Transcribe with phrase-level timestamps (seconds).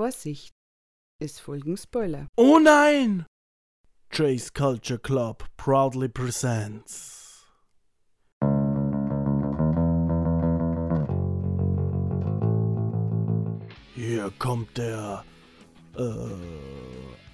[0.00, 0.54] Vorsicht,
[1.22, 2.26] es folgen Spoiler.
[2.34, 3.26] Oh nein!
[4.08, 7.44] Chase Culture Club proudly presents.
[13.94, 15.22] Hier kommt der.
[15.98, 16.02] Äh,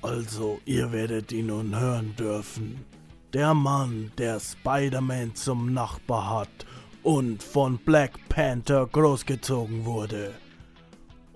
[0.02, 2.84] also, ihr werdet ihn nun hören dürfen.
[3.32, 6.66] Der Mann, der Spider-Man zum Nachbar hat
[7.04, 10.34] und von Black Panther großgezogen wurde.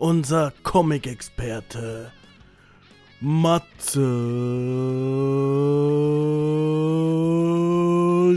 [0.00, 2.10] Unser Comic-Experte
[3.20, 4.00] Matze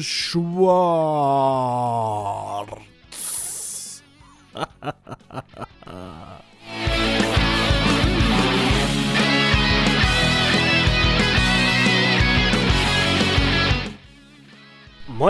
[0.02, 1.24] Schwarz.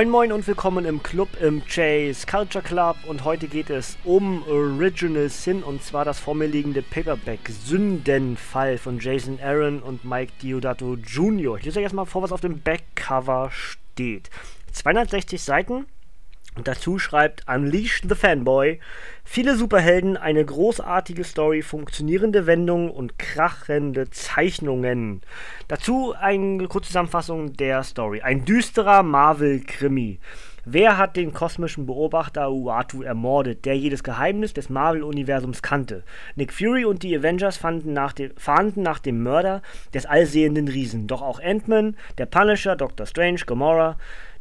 [0.03, 4.45] Moin Moin und willkommen im Club im Chase Culture Club und heute geht es um
[4.49, 10.33] Original Sin und zwar das vor mir liegende Paperback Sündenfall von Jason Aaron und Mike
[10.41, 11.57] Diodato Jr.
[11.57, 14.29] Ich lese euch erstmal vor, was auf dem Backcover steht.
[14.73, 15.85] 260 Seiten,
[16.55, 18.79] und dazu schreibt Unleash the Fanboy.
[19.23, 25.21] Viele Superhelden, eine großartige Story, funktionierende Wendungen und krachende Zeichnungen.
[25.67, 28.21] Dazu eine kurze Zusammenfassung der Story.
[28.21, 30.19] Ein düsterer Marvel-Krimi.
[30.65, 36.03] Wer hat den kosmischen Beobachter Uatu ermordet, der jedes Geheimnis des Marvel-Universums kannte?
[36.37, 39.61] Nick Fury und die Avengers fanden nach dem, fahnden nach dem Mörder
[39.93, 41.07] des allsehenden Riesen.
[41.07, 43.97] Doch auch Ant-Man, der Punisher, Doctor Strange, Gamora,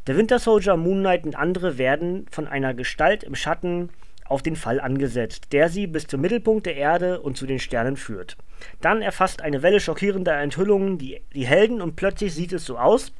[0.07, 3.89] der Winter Soldier, Moon Knight und andere werden von einer Gestalt im Schatten
[4.25, 7.97] auf den Fall angesetzt, der sie bis zum Mittelpunkt der Erde und zu den Sternen
[7.97, 8.37] führt.
[8.81, 13.11] Dann erfasst eine Welle schockierender Enthüllungen die, die Helden und plötzlich sieht es so aus,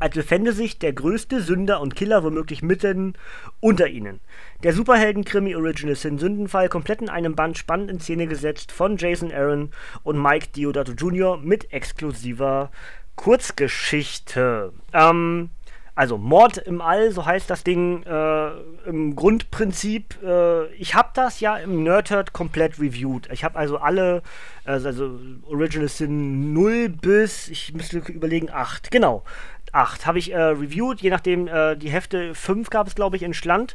[0.00, 3.14] als befände sich der größte Sünder und Killer womöglich mitten
[3.60, 4.20] unter ihnen.
[4.62, 9.32] Der Superhelden-Krimi Original Sin Sündenfall komplett in einem Band spannend in Szene gesetzt von Jason
[9.32, 9.70] Aaron
[10.04, 11.38] und Mike Diodato Jr.
[11.38, 12.70] mit exklusiver
[13.16, 14.72] Kurzgeschichte.
[14.92, 15.50] Ähm,
[15.98, 18.50] also Mord im All, so heißt das Ding äh,
[18.86, 20.22] im Grundprinzip.
[20.22, 23.28] Äh, ich habe das ja im Nerdhurt komplett reviewed.
[23.32, 24.22] Ich habe also alle,
[24.64, 28.92] äh, also Original Sin 0 bis, ich müsste überlegen, 8.
[28.92, 29.24] Genau,
[29.72, 33.24] 8 habe ich äh, reviewed, je nachdem, äh, die Hefte 5 gab es, glaube ich,
[33.24, 33.74] in Schland.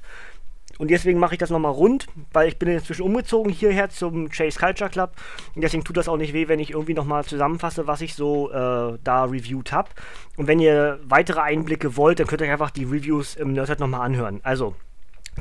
[0.80, 4.60] Und deswegen mache ich das nochmal rund, weil ich bin inzwischen umgezogen hierher zum Chase
[4.60, 5.12] Culture Club.
[5.56, 8.52] Und deswegen tut das auch nicht weh, wenn ich irgendwie nochmal zusammenfasse, was ich so
[8.52, 9.90] äh, da reviewed habe.
[10.36, 13.80] Und wenn ihr weitere Einblicke wollt, dann könnt ihr euch einfach die Reviews im Nerdhead
[13.80, 14.40] nochmal anhören.
[14.44, 14.76] Also,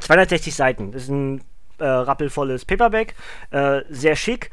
[0.00, 0.92] 260 Seiten.
[0.92, 1.42] Das ist ein
[1.78, 3.14] äh, rappelvolles Paperback.
[3.50, 4.50] Äh, sehr schick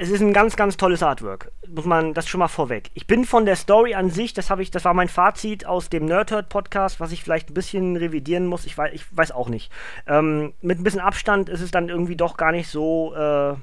[0.00, 1.52] es ist ein ganz, ganz tolles Artwork.
[1.68, 2.90] Muss man das schon mal vorweg.
[2.94, 5.90] Ich bin von der Story an sich, das habe ich, das war mein Fazit aus
[5.90, 8.64] dem Nerdhurt Podcast, was ich vielleicht ein bisschen revidieren muss.
[8.64, 9.70] Ich weiß, ich weiß auch nicht.
[10.06, 13.14] Ähm, mit ein bisschen Abstand ist es dann irgendwie doch gar nicht so.
[13.14, 13.56] Äh,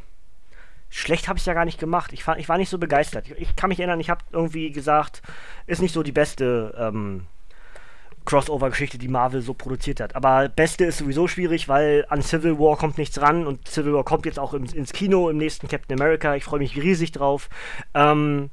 [0.90, 2.14] schlecht habe ich es ja gar nicht gemacht.
[2.14, 3.26] Ich, ich war nicht so begeistert.
[3.26, 5.24] Ich, ich kann mich erinnern, ich habe irgendwie gesagt,
[5.66, 6.76] ist nicht so die beste.
[6.78, 7.26] Ähm,
[8.28, 10.16] Crossover-Geschichte, die Marvel so produziert hat.
[10.16, 14.04] Aber Beste ist sowieso schwierig, weil an Civil War kommt nichts ran und Civil War
[14.04, 16.36] kommt jetzt auch ins, ins Kino im nächsten Captain America.
[16.36, 17.50] Ich freue mich riesig drauf.
[17.94, 18.50] Ähm,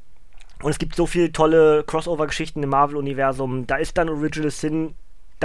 [0.62, 3.66] und es gibt so viele tolle Crossover-Geschichten im Marvel-Universum.
[3.66, 4.94] Da ist dann Original Sin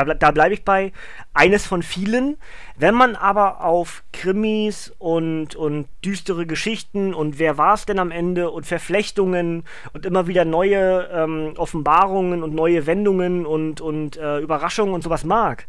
[0.06, 0.92] da, da bleibe ich bei.
[1.34, 2.38] Eines von vielen.
[2.78, 8.12] Wenn man aber auf Krimis und, und düstere Geschichten und wer war es denn am
[8.12, 14.40] Ende und Verflechtungen und immer wieder neue ähm, Offenbarungen und neue Wendungen und, und äh,
[14.40, 15.66] Überraschungen und sowas mag,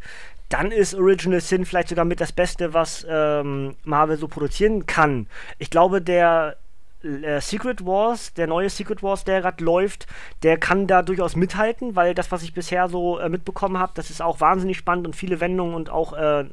[0.51, 5.27] dann ist Original Sin vielleicht sogar mit das Beste, was ähm, Marvel so produzieren kann.
[5.59, 6.57] Ich glaube, der
[7.03, 10.07] äh, Secret Wars, der neue Secret Wars, der gerade läuft,
[10.43, 14.09] der kann da durchaus mithalten, weil das, was ich bisher so äh, mitbekommen habe, das
[14.09, 16.45] ist auch wahnsinnig spannend und viele Wendungen und auch äh,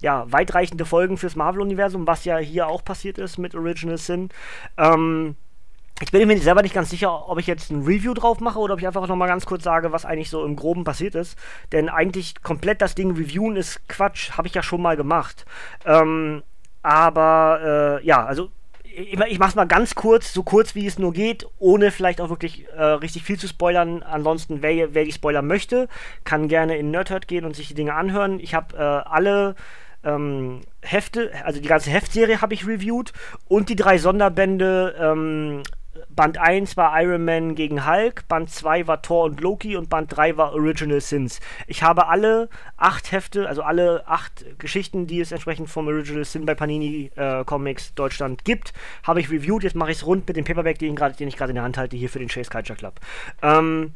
[0.00, 4.30] ja, weitreichende Folgen fürs Marvel-Universum, was ja hier auch passiert ist mit Original Sin.
[4.78, 5.36] Ähm,
[6.02, 8.72] ich bin mir selber nicht ganz sicher, ob ich jetzt ein Review drauf mache oder
[8.72, 11.38] ob ich einfach nochmal ganz kurz sage, was eigentlich so im Groben passiert ist.
[11.72, 15.44] Denn eigentlich komplett das Ding reviewen ist Quatsch, habe ich ja schon mal gemacht.
[15.84, 16.42] Ähm,
[16.82, 18.50] aber äh, ja, also
[18.94, 22.66] ich, mach's mal ganz kurz, so kurz wie es nur geht, ohne vielleicht auch wirklich
[22.68, 24.02] äh, richtig viel zu spoilern.
[24.02, 25.88] Ansonsten, wer, wer die Spoiler möchte,
[26.24, 28.40] kann gerne in Nerdhurt gehen und sich die Dinge anhören.
[28.40, 29.54] Ich habe äh, alle
[30.04, 33.12] ähm, Hefte, also die ganze Heftserie habe ich reviewed
[33.48, 35.62] und die drei Sonderbände ähm,
[36.08, 40.14] Band 1 war Iron Man gegen Hulk, Band 2 war Thor und Loki und Band
[40.16, 41.40] 3 war Original Sins.
[41.66, 46.46] Ich habe alle acht Hefte, also alle acht Geschichten, die es entsprechend vom Original Sin
[46.46, 48.72] bei Panini äh, Comics Deutschland gibt,
[49.02, 49.64] habe ich reviewed.
[49.64, 51.76] Jetzt mache ich es rund mit dem Paperback, den, den ich gerade in der Hand
[51.76, 53.00] halte, hier für den Chase Culture Club.
[53.42, 53.94] Ähm,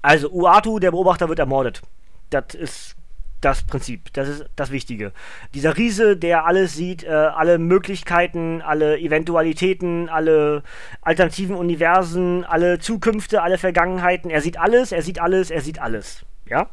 [0.00, 1.82] also, Uatu, der Beobachter, wird ermordet.
[2.30, 2.97] Das ist
[3.40, 4.12] das Prinzip.
[4.12, 5.12] Das ist das Wichtige.
[5.54, 10.62] Dieser Riese, der alles sieht, äh, alle Möglichkeiten, alle Eventualitäten, alle
[11.02, 14.30] alternativen Universen, alle Zukünfte, alle Vergangenheiten.
[14.30, 16.24] Er sieht alles, er sieht alles, er sieht alles.
[16.46, 16.70] Ja?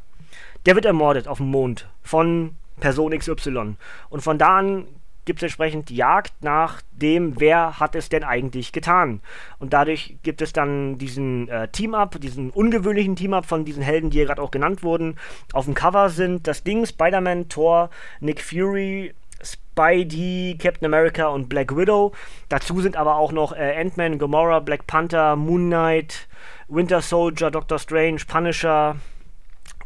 [0.65, 3.75] Der wird ermordet auf dem Mond von Person XY.
[4.09, 4.88] Und von da an
[5.25, 9.22] gibt es entsprechend Jagd nach dem, wer hat es denn eigentlich getan.
[9.60, 14.18] Und dadurch gibt es dann diesen äh, Team-Up, diesen ungewöhnlichen Team-Up von diesen Helden, die
[14.18, 15.18] hier gerade auch genannt wurden.
[15.54, 17.89] Auf dem Cover sind das Ding, Spider-Man, Thor,
[18.19, 19.13] Nick Fury,
[19.44, 22.13] Spidey, Captain America und Black Widow.
[22.50, 26.27] Dazu sind aber auch noch äh, Ant-Man, Gamora, Black Panther, Moon Knight,
[26.68, 28.95] Winter Soldier, Doctor Strange, Punisher,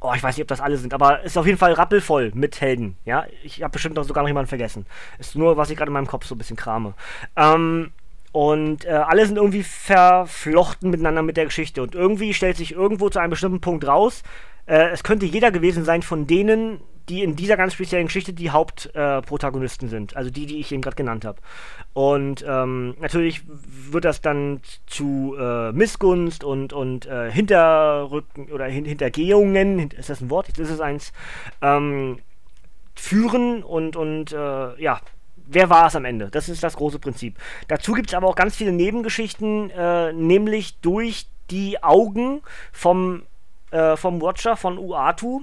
[0.02, 2.62] Oh, ich weiß nicht, ob das alle sind, aber ist auf jeden Fall rappelvoll mit
[2.62, 2.98] Helden.
[3.04, 4.86] Ja, ich habe bestimmt noch sogar noch jemanden vergessen.
[5.18, 6.94] Ist nur, was ich gerade in meinem Kopf so ein bisschen krame.
[7.36, 7.92] Ähm,
[8.32, 11.82] und äh, alle sind irgendwie verflochten miteinander mit der Geschichte.
[11.82, 14.24] Und irgendwie stellt sich irgendwo zu einem bestimmten Punkt raus,
[14.68, 16.80] äh, es könnte jeder gewesen sein von denen,
[17.10, 20.16] die in dieser ganz speziellen Geschichte die Hauptprotagonisten äh, sind.
[20.16, 21.40] Also die, die ich eben gerade genannt habe.
[21.94, 28.86] Und ähm, natürlich wird das dann zu äh, Missgunst und, und äh, Hinterrücken oder Hin
[28.86, 30.48] Hintergehungen, ist das ein Wort?
[30.48, 31.12] Jetzt ist es eins,
[31.62, 32.20] ähm,
[32.96, 35.02] führen und, und äh, ja,
[35.48, 36.30] wer war es am Ende?
[36.30, 37.38] Das ist das große Prinzip.
[37.68, 42.42] Dazu gibt es aber auch ganz viele Nebengeschichten, äh, nämlich durch die Augen
[42.72, 43.24] vom,
[43.72, 45.42] äh, vom Watcher von Uatu.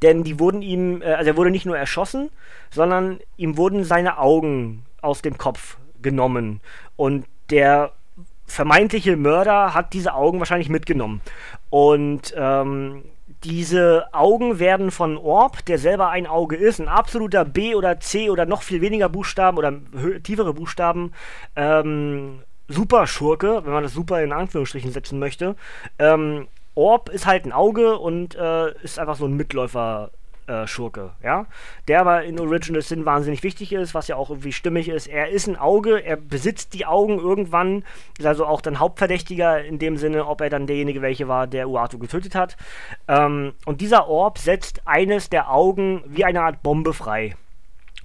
[0.00, 2.30] Denn die wurden ihm, äh, also er wurde nicht nur erschossen,
[2.70, 6.60] sondern ihm wurden seine Augen aus dem Kopf genommen.
[6.96, 7.92] Und der
[8.46, 11.20] vermeintliche Mörder hat diese Augen wahrscheinlich mitgenommen.
[11.70, 13.02] Und ähm,
[13.44, 18.30] diese Augen werden von Orb, der selber ein Auge ist, ein absoluter B oder C
[18.30, 19.74] oder noch viel weniger Buchstaben oder
[20.22, 21.12] tiefere Buchstaben,
[21.56, 25.56] ähm, Superschurke, wenn man das super in Anführungsstrichen setzen möchte.
[25.98, 30.10] Ähm, Orb ist halt ein Auge und äh, ist einfach so ein Mitläufer
[30.46, 31.46] äh, Schurke, ja.
[31.88, 35.06] Der aber in Original Sin wahnsinnig wichtig ist, was ja auch irgendwie stimmig ist.
[35.06, 37.84] Er ist ein Auge, er besitzt die Augen irgendwann,
[38.18, 41.68] ist also auch dann Hauptverdächtiger in dem Sinne, ob er dann derjenige welche war, der
[41.68, 42.56] Uatu getötet hat.
[43.06, 47.36] Ähm, und dieser Orb setzt eines der Augen wie eine Art Bombe frei.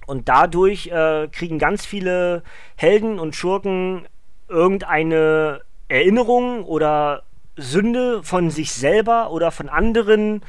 [0.06, 2.42] Und dadurch äh, kriegen ganz viele
[2.76, 4.06] Helden und Schurken
[4.48, 7.24] irgendeine Erinnerung oder
[7.58, 10.42] Sünde von sich selber oder von anderen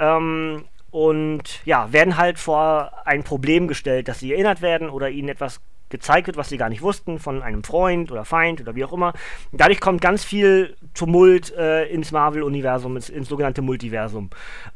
[0.00, 5.28] ähm, und ja, werden halt vor ein Problem gestellt, dass sie erinnert werden oder ihnen
[5.28, 8.84] etwas gezeigt wird, was sie gar nicht wussten, von einem Freund oder Feind oder wie
[8.84, 9.12] auch immer.
[9.52, 14.30] dadurch kommt ganz viel Tumult äh, ins Marvel-Universum, ins, ins, sogenannte Multiversum.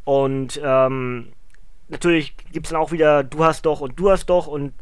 [0.05, 1.33] Und ähm,
[1.89, 4.75] natürlich gibt es dann auch wieder, du hast doch und du hast doch und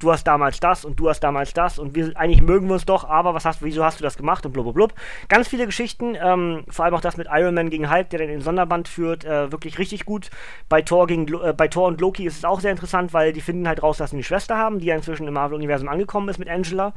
[0.00, 2.86] du hast damals das und du hast damals das und wir eigentlich mögen wir uns
[2.86, 4.94] doch, aber was hast, wieso hast du das gemacht und blub.
[5.28, 8.28] Ganz viele Geschichten, ähm, vor allem auch das mit Iron Man gegen Hulk, der dann
[8.28, 10.30] den Sonderband führt, äh, wirklich richtig gut.
[10.68, 13.40] Bei Thor, gegen, äh, bei Thor und Loki ist es auch sehr interessant, weil die
[13.40, 16.38] finden halt raus, dass sie eine Schwester haben, die ja inzwischen im Marvel-Universum angekommen ist
[16.38, 16.94] mit Angela.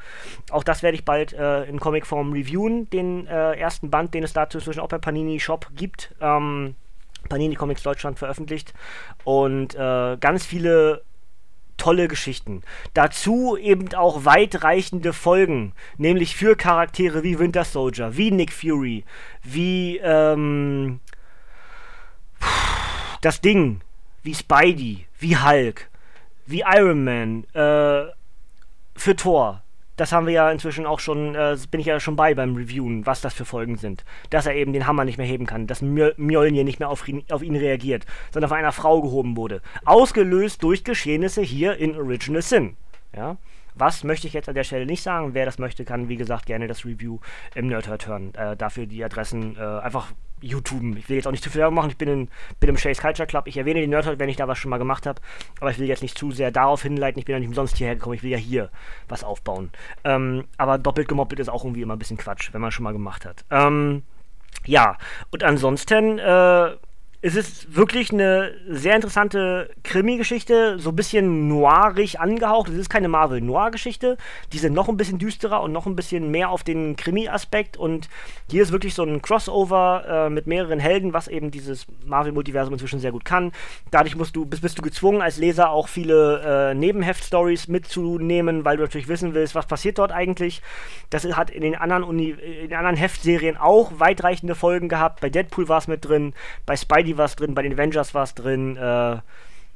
[0.49, 4.33] Auch das werde ich bald äh, in Comicform reviewen, den äh, ersten Band, den es
[4.33, 6.15] dazu inzwischen auch bei Panini Shop gibt.
[6.21, 6.75] Ähm,
[7.29, 8.73] Panini Comics Deutschland veröffentlicht
[9.23, 11.03] und äh, ganz viele
[11.77, 12.61] tolle Geschichten.
[12.93, 19.03] Dazu eben auch weitreichende Folgen, nämlich für Charaktere wie Winter Soldier, wie Nick Fury,
[19.43, 20.99] wie ähm,
[23.21, 23.81] das Ding,
[24.21, 25.89] wie Spidey, wie Hulk,
[26.45, 28.11] wie Iron Man, äh,
[28.95, 29.62] für Thor,
[29.95, 33.05] das haben wir ja inzwischen auch schon, äh, bin ich ja schon bei beim Reviewen,
[33.05, 34.03] was das für Folgen sind.
[34.29, 37.23] Dass er eben den Hammer nicht mehr heben kann, dass Mjolnir nicht mehr auf ihn,
[37.29, 39.61] auf ihn reagiert, sondern von einer Frau gehoben wurde.
[39.85, 42.75] Ausgelöst durch Geschehnisse hier in Original Sin.
[43.15, 43.37] Ja?
[43.75, 45.33] Was möchte ich jetzt an der Stelle nicht sagen.
[45.33, 47.19] Wer das möchte, kann wie gesagt gerne das Review
[47.55, 48.33] im Nerdhurt hören.
[48.35, 50.11] Äh, dafür die Adressen äh, einfach
[50.43, 50.97] YouTube.
[50.97, 51.89] Ich will jetzt auch nicht zu viel Werbung machen.
[51.89, 53.47] Ich bin, in, bin im Chase Culture Club.
[53.47, 55.21] Ich erwähne den Nerdhurt, wenn ich da was schon mal gemacht habe.
[55.59, 57.19] Aber ich will jetzt nicht zu sehr darauf hinleiten.
[57.19, 58.15] Ich bin ja nicht umsonst hierher gekommen.
[58.15, 58.69] Ich will ja hier
[59.07, 59.71] was aufbauen.
[60.03, 62.93] Ähm, aber doppelt gemoppelt ist auch irgendwie immer ein bisschen Quatsch, wenn man schon mal
[62.93, 63.45] gemacht hat.
[63.49, 64.03] Ähm,
[64.65, 64.97] ja,
[65.31, 66.71] und ansonsten äh,
[67.25, 72.67] es ist wirklich eine sehr interessante Krimi-Geschichte, so ein bisschen noirig angehaucht.
[72.67, 74.17] Es ist keine Marvel-Noir-Geschichte.
[74.51, 77.77] Die sind noch ein bisschen düsterer und noch ein bisschen mehr auf den Krimi-Aspekt.
[77.77, 78.09] Und
[78.51, 82.99] hier ist wirklich so ein Crossover äh, mit mehreren Helden, was eben dieses Marvel-Multiversum inzwischen
[82.99, 83.53] sehr gut kann.
[83.89, 88.75] Dadurch musst du, bist, bist du gezwungen, als Leser auch viele äh, Nebenheft-Stories mitzunehmen, weil
[88.75, 90.61] du natürlich wissen willst, was passiert dort eigentlich.
[91.09, 95.21] Das hat in den anderen, Uni in anderen Heftserien auch weitreichende Folgen gehabt.
[95.21, 96.33] Bei Deadpool war es mit drin,
[96.65, 99.17] bei Spidey war es drin, bei den Avengers war es drin, äh,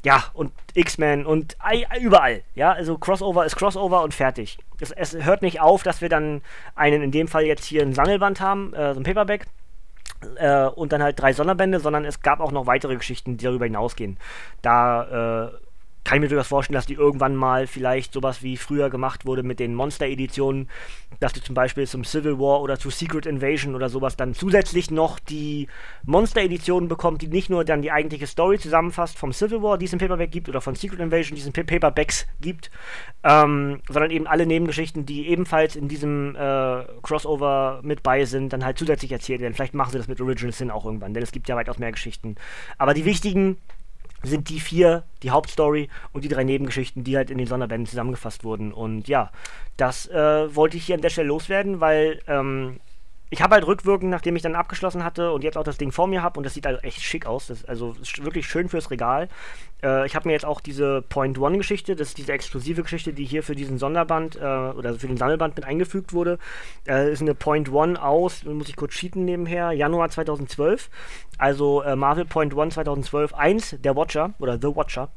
[0.03, 1.57] ja, und X-Men und
[1.99, 2.43] überall.
[2.55, 4.59] Ja, also Crossover ist Crossover und fertig.
[4.79, 6.41] Es, es, hört nicht auf, dass wir dann
[6.75, 9.47] einen, in dem Fall jetzt hier ein Sammelband haben, äh, so ein Paperback.
[10.35, 13.65] Äh, und dann halt drei Sonderbände, sondern es gab auch noch weitere Geschichten, die darüber
[13.65, 14.17] hinausgehen.
[14.61, 15.51] Da äh,
[16.07, 19.43] kann ich mir durchaus vorstellen, dass die irgendwann mal vielleicht sowas wie früher gemacht wurde
[19.43, 20.69] mit den Monster-Editionen,
[21.19, 24.89] dass du zum Beispiel zum Civil War oder zu Secret Invasion oder sowas dann zusätzlich
[24.89, 25.67] noch die
[26.05, 29.91] Monster-Editionen bekommt, die nicht nur dann die eigentliche Story zusammenfasst vom Civil War, die es
[29.91, 32.71] im Paperback gibt, oder von Secret Invasion, die es in Paperbacks gibt,
[33.25, 38.63] ähm, sondern eben alle Nebengeschichten, die ebenfalls in diesem äh, Crossover mit bei sind, dann
[38.63, 39.55] halt zusätzlich erzählt werden.
[39.55, 41.91] Vielleicht machen sie das mit Original Sin auch irgendwann, denn es gibt ja weitaus mehr
[41.91, 42.35] Geschichten.
[42.77, 43.57] Aber die wichtigen
[44.27, 48.43] sind die vier, die Hauptstory und die drei Nebengeschichten, die halt in den Sonderbänden zusammengefasst
[48.43, 48.73] wurden.
[48.73, 49.31] Und ja,
[49.77, 52.79] das äh, wollte ich hier an der Stelle loswerden, weil ähm,
[53.29, 56.07] ich habe halt rückwirkend, nachdem ich dann abgeschlossen hatte und jetzt auch das Ding vor
[56.07, 57.47] mir habe und das sieht halt echt schick aus.
[57.47, 59.27] Das ist also wirklich schön fürs Regal.
[59.83, 63.13] Äh, ich habe mir jetzt auch diese Point One Geschichte, das ist diese exklusive Geschichte,
[63.13, 66.39] die hier für diesen Sonderband äh, oder für den Sammelband mit eingefügt wurde.
[66.87, 70.89] Äh, ist eine Point One aus, muss ich kurz cheaten nebenher, Januar 2012.
[71.37, 75.09] Also äh, Marvel Point One 2012, 1, der Watcher oder The Watcher.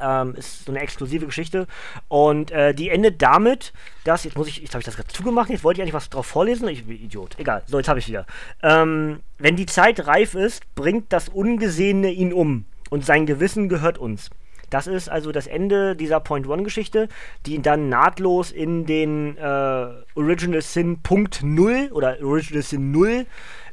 [0.00, 1.66] Ähm, ist so eine exklusive Geschichte.
[2.08, 3.72] Und äh, die endet damit,
[4.04, 6.10] dass, jetzt muss ich, jetzt habe ich das gerade zugemacht, jetzt wollte ich eigentlich was
[6.10, 6.68] drauf vorlesen.
[6.68, 7.38] Ich bin Idiot.
[7.38, 8.26] Egal, so, jetzt habe ich wieder.
[8.62, 12.64] Ähm, wenn die Zeit reif ist, bringt das Ungesehene ihn um.
[12.90, 14.30] Und sein Gewissen gehört uns.
[14.70, 17.08] Das ist also das Ende dieser Point One-Geschichte,
[17.46, 23.26] die dann nahtlos in den äh, Original Sin Punkt 0 oder Original Sin 0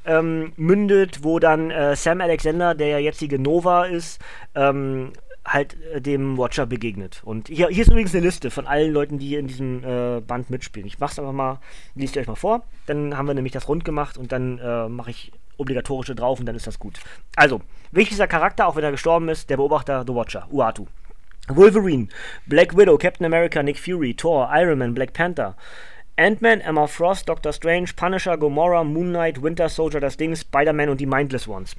[0.05, 4.21] ähm, mündet, wo dann äh, Sam Alexander, der ja jetzige Nova ist,
[4.53, 5.11] ähm,
[5.45, 7.21] halt äh, dem Watcher begegnet.
[7.23, 10.21] Und hier, hier, ist übrigens eine Liste von allen Leuten, die hier in diesem äh,
[10.21, 10.87] Band mitspielen.
[10.87, 11.59] Ich mach's einfach mal,
[11.93, 12.63] liest euch mal vor.
[12.87, 16.45] Dann haben wir nämlich das rund gemacht und dann äh, mache ich obligatorische drauf und
[16.45, 16.99] dann ist das gut.
[17.35, 17.61] Also,
[17.91, 20.87] wichtigster Charakter, auch wenn er gestorben ist, der Beobachter, The Watcher, Uatu.
[21.47, 22.07] Wolverine,
[22.47, 25.55] Black Widow, Captain America, Nick Fury, Thor, Iron Man, Black Panther,
[26.17, 30.99] Ant-Man, Emma Frost, Doctor Strange, Punisher, Gomorrah, Moon Knight, Winter Soldier, das Ding, Spider-Man und
[30.99, 31.75] die Mindless Ones.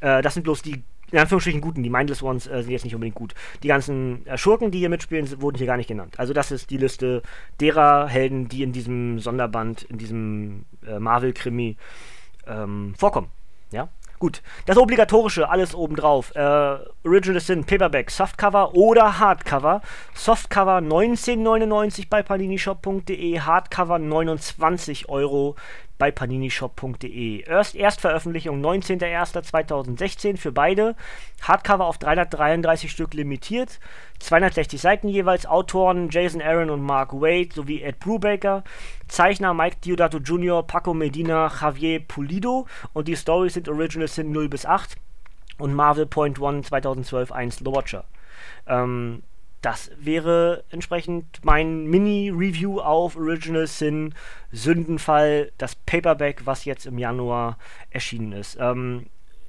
[0.00, 2.94] Äh, das sind bloß die in Anführungsstrichen guten, die Mindless Ones äh, sind jetzt nicht
[2.94, 3.34] unbedingt gut.
[3.62, 6.14] Die ganzen äh, Schurken, die hier mitspielen, wurden hier gar nicht genannt.
[6.18, 7.22] Also das ist die Liste
[7.60, 11.76] derer Helden, die in diesem Sonderband, in diesem äh, Marvel-Krimi
[12.46, 13.28] ähm, vorkommen.
[13.70, 13.88] Ja?
[14.18, 16.34] Gut, das obligatorische, alles obendrauf.
[16.34, 19.80] Äh, Original Sin, Paperback, Softcover oder Hardcover.
[20.12, 25.54] Softcover 19,99 bei paninishop.de, Hardcover 29 Euro
[25.98, 27.42] bei paninishop.de.
[27.42, 30.94] Erst Erstveröffentlichung 19.01.2016 für beide.
[31.42, 33.80] Hardcover auf 333 Stück limitiert.
[34.20, 35.46] 260 Seiten jeweils.
[35.46, 38.64] Autoren Jason Aaron und Mark Wade sowie Ed Brubaker.
[39.08, 42.66] Zeichner Mike Diodato Jr., Paco Medina, Javier Pulido.
[42.92, 44.96] Und die Stories sind Originals sind 0 bis 8.
[45.58, 48.04] Und Marvel Point One 2012 1 The Watcher.
[48.68, 49.22] Ähm,
[49.60, 54.14] das wäre entsprechend mein Mini-Review auf Original Sin
[54.52, 57.58] Sündenfall, das Paperback, was jetzt im Januar
[57.90, 58.56] erschienen ist.
[58.60, 59.06] Ähm,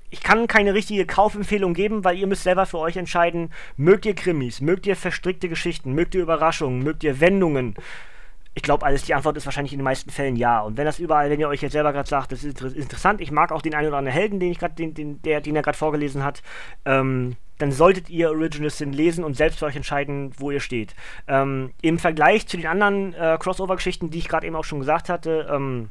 [0.09, 4.15] ich kann keine richtige Kaufempfehlung geben, weil ihr müsst selber für euch entscheiden, mögt ihr
[4.15, 7.75] Krimis, mögt ihr verstrickte Geschichten, mögt ihr Überraschungen, mögt ihr Wendungen.
[8.55, 10.61] Ich glaube alles, die Antwort ist wahrscheinlich in den meisten Fällen ja.
[10.61, 13.31] Und wenn das überall, wenn ihr euch jetzt selber gerade sagt, das ist interessant, ich
[13.31, 15.61] mag auch den einen oder anderen Helden, den ich gerade, den, den, der, den er
[15.61, 16.41] gerade vorgelesen hat,
[16.85, 20.95] ähm, dann solltet ihr Original Sin lesen und selbst für euch entscheiden, wo ihr steht.
[21.27, 25.09] Ähm, Im Vergleich zu den anderen äh, Crossover-Geschichten, die ich gerade eben auch schon gesagt
[25.09, 25.89] hatte, ähm,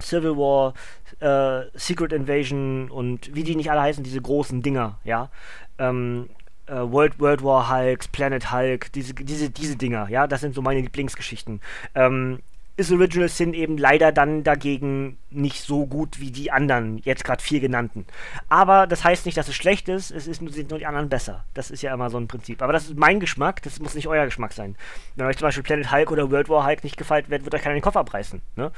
[0.00, 0.74] Civil War,
[1.20, 5.30] äh, Secret Invasion und wie die nicht alle heißen, diese großen Dinger, ja.
[5.78, 6.28] Ähm,
[6.66, 10.62] äh, World, World War Hulk, Planet Hulk, diese, diese, diese Dinger, ja, das sind so
[10.62, 11.60] meine Lieblingsgeschichten.
[11.94, 12.40] Ähm,
[12.76, 17.42] ist Original Sin eben leider dann dagegen nicht so gut wie die anderen, jetzt gerade
[17.42, 18.06] vier genannten.
[18.48, 21.44] Aber das heißt nicht, dass es schlecht ist, es ist, sind nur die anderen besser.
[21.54, 22.62] Das ist ja immer so ein Prinzip.
[22.62, 24.76] Aber das ist mein Geschmack, das muss nicht euer Geschmack sein.
[25.14, 27.62] Wenn euch zum Beispiel Planet Hulk oder World War Hulk nicht gefällt, wird, wird euch
[27.62, 28.42] keiner den Kopf abreißen.
[28.56, 28.70] Ne?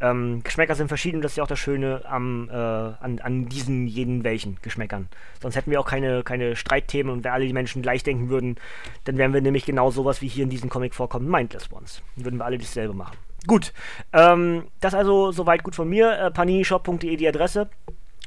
[0.00, 3.86] Ähm, Geschmäcker sind verschieden, das ist ja auch das Schöne am, äh, an, an diesen
[3.86, 5.08] jeden welchen Geschmäckern.
[5.40, 8.56] Sonst hätten wir auch keine, keine Streitthemen und wenn alle die Menschen gleich denken würden,
[9.04, 12.02] dann wären wir nämlich genau sowas wie hier in diesem Comic vorkommen, Mindless Ones.
[12.16, 13.16] Dann würden wir alle dasselbe machen.
[13.46, 13.72] Gut,
[14.12, 16.12] ähm, das also soweit gut von mir.
[16.18, 17.68] Äh, paninishop.de die Adresse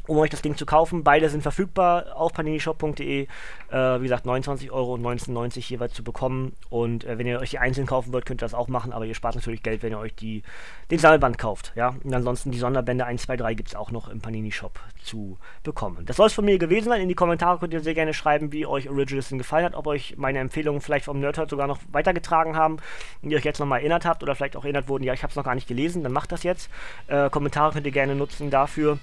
[0.09, 1.03] um euch das Ding zu kaufen.
[1.03, 3.21] Beide sind verfügbar auf paninishop.de.
[3.23, 3.27] Äh,
[3.71, 6.53] wie gesagt, 29 Euro und 19,90 jeweils zu bekommen.
[6.69, 9.05] Und äh, wenn ihr euch die einzeln kaufen wollt, könnt ihr das auch machen, aber
[9.05, 10.41] ihr spart natürlich Geld, wenn ihr euch die,
[10.89, 11.73] den Sammelband kauft.
[11.75, 11.95] Ja?
[12.03, 16.05] Und ansonsten die Sonderbände 1, 2, 3 gibt es auch noch im Panini-Shop zu bekommen.
[16.07, 17.01] Das soll es von mir gewesen sein.
[17.01, 20.15] In die Kommentare könnt ihr sehr gerne schreiben, wie euch Originals gefallen hat, ob euch
[20.17, 22.77] meine Empfehlungen vielleicht vom Nerdhurt sogar noch weitergetragen haben
[23.21, 25.29] und ihr euch jetzt nochmal erinnert habt oder vielleicht auch erinnert wurden, ja, ich habe
[25.29, 26.71] es noch gar nicht gelesen, dann macht das jetzt.
[27.07, 28.97] Äh, Kommentare könnt ihr gerne nutzen dafür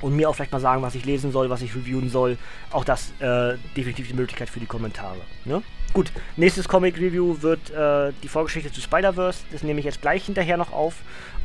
[0.00, 2.38] und mir auch vielleicht mal sagen, was ich lesen soll, was ich reviewen soll.
[2.70, 5.18] Auch das äh, definitiv die Möglichkeit für die Kommentare.
[5.44, 5.62] Ne?
[5.92, 9.40] Gut, nächstes Comic-Review wird äh, die Vorgeschichte zu Spider-Verse.
[9.50, 10.96] Das nehme ich jetzt gleich hinterher noch auf.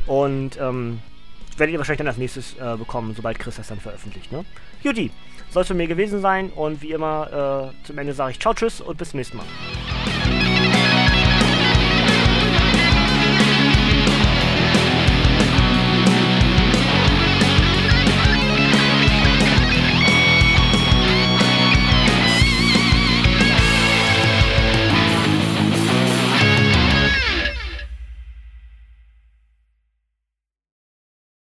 [0.06, 1.00] Und ähm,
[1.56, 4.30] werdet ihr wahrscheinlich dann als nächstes äh, bekommen, sobald Chris das dann veröffentlicht.
[4.30, 4.44] Ne?
[4.82, 5.10] Juti,
[5.50, 8.54] soll es von mir gewesen sein und wie immer äh, zum Ende sage ich Ciao,
[8.54, 9.46] Tschüss und bis zum nächsten Mal.